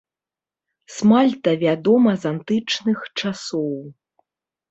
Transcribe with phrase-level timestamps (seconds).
[0.95, 3.71] Смальта вядома з антычных часоў.